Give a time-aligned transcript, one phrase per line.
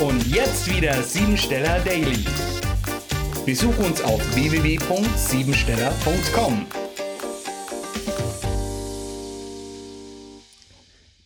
[0.00, 2.24] Und jetzt wieder Siebensteller Daily.
[3.46, 6.66] Besuch uns auf www.siebensteller.com.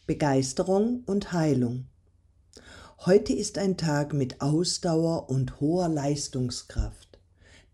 [0.06, 1.86] Begeisterung und Heilung.
[3.06, 7.19] Heute ist ein Tag mit Ausdauer und hoher Leistungskraft,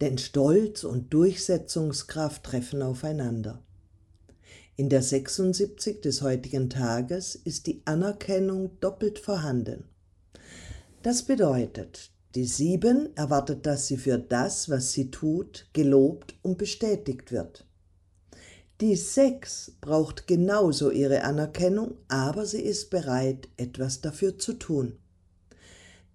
[0.01, 3.65] denn Stolz und Durchsetzungskraft treffen aufeinander.
[4.77, 9.89] In der 76 des heutigen Tages ist die Anerkennung doppelt vorhanden.
[11.05, 17.31] Das bedeutet, die 7 erwartet, dass sie für das, was sie tut, gelobt und bestätigt
[17.31, 17.67] wird.
[18.81, 24.97] Die 6 braucht genauso ihre Anerkennung, aber sie ist bereit, etwas dafür zu tun.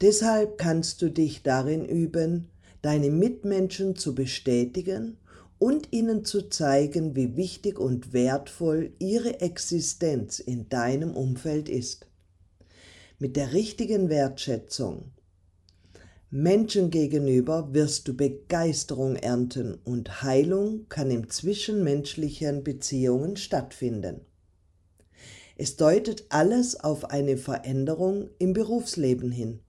[0.01, 2.49] Deshalb kannst du dich darin üben,
[2.81, 5.17] deine Mitmenschen zu bestätigen
[5.59, 12.07] und ihnen zu zeigen, wie wichtig und wertvoll ihre Existenz in deinem Umfeld ist.
[13.21, 15.11] Mit der richtigen Wertschätzung
[16.29, 24.21] Menschen gegenüber wirst du Begeisterung ernten und Heilung kann in zwischenmenschlichen Beziehungen stattfinden.
[25.57, 29.59] Es deutet alles auf eine Veränderung im Berufsleben hin.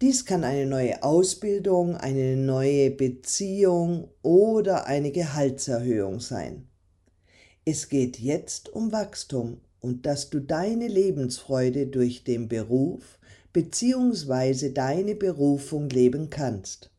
[0.00, 6.68] Dies kann eine neue Ausbildung, eine neue Beziehung oder eine Gehaltserhöhung sein.
[7.64, 13.18] Es geht jetzt um Wachstum und dass du deine Lebensfreude durch den Beruf
[13.52, 14.70] bzw.
[14.70, 16.90] deine Berufung leben kannst.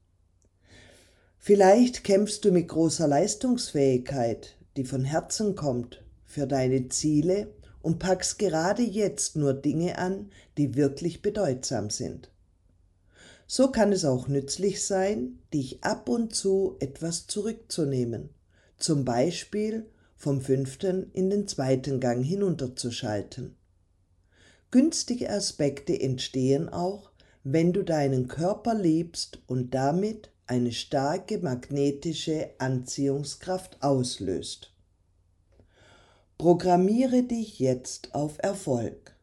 [1.37, 8.37] Vielleicht kämpfst du mit großer Leistungsfähigkeit, die von Herzen kommt, für deine Ziele und packst
[8.37, 12.29] gerade jetzt nur Dinge an, die wirklich bedeutsam sind.
[13.47, 18.29] So kann es auch nützlich sein, dich ab und zu etwas zurückzunehmen,
[18.77, 19.85] zum Beispiel
[20.17, 23.55] vom fünften in den zweiten Gang hinunterzuschalten.
[24.71, 27.11] Günstige Aspekte entstehen auch,
[27.43, 34.73] wenn du deinen Körper liebst und damit eine starke magnetische Anziehungskraft auslöst.
[36.37, 39.15] Programmiere dich jetzt auf Erfolg.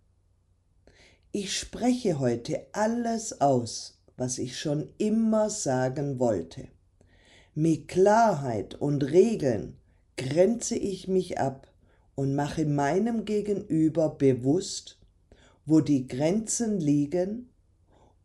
[1.32, 6.69] Ich spreche heute alles aus, was ich schon immer sagen wollte.
[7.54, 9.76] Mit Klarheit und Regeln
[10.16, 11.69] grenze ich mich ab
[12.14, 14.98] und mache meinem Gegenüber bewusst,
[15.66, 17.48] wo die Grenzen liegen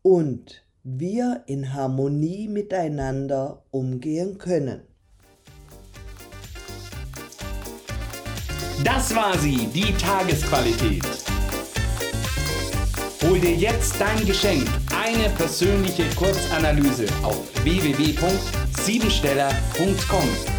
[0.02, 4.82] und wir in Harmonie miteinander umgehen können.
[8.84, 11.04] Das war sie, die Tagesqualität.
[13.22, 20.59] Hol dir jetzt dein Geschenk eine persönliche Kurzanalyse auf www.siebensteller.com.